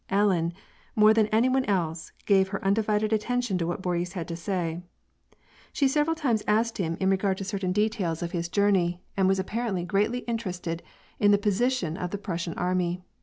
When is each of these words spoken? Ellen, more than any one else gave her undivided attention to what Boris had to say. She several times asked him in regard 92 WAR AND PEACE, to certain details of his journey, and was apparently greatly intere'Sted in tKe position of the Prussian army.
Ellen, 0.09 0.53
more 0.95 1.13
than 1.13 1.27
any 1.27 1.47
one 1.47 1.63
else 1.65 2.11
gave 2.25 2.47
her 2.47 2.65
undivided 2.65 3.13
attention 3.13 3.59
to 3.59 3.67
what 3.67 3.83
Boris 3.83 4.13
had 4.13 4.27
to 4.29 4.35
say. 4.35 4.81
She 5.73 5.87
several 5.87 6.15
times 6.15 6.41
asked 6.47 6.79
him 6.79 6.97
in 6.99 7.11
regard 7.11 7.37
92 7.37 7.37
WAR 7.37 7.37
AND 7.37 7.37
PEACE, 7.37 7.37
to 7.45 7.51
certain 7.51 7.71
details 7.71 8.23
of 8.23 8.31
his 8.31 8.49
journey, 8.49 9.03
and 9.15 9.27
was 9.27 9.37
apparently 9.37 9.83
greatly 9.85 10.21
intere'Sted 10.27 10.79
in 11.19 11.31
tKe 11.31 11.41
position 11.43 11.97
of 11.97 12.09
the 12.09 12.17
Prussian 12.17 12.55
army. 12.55 13.03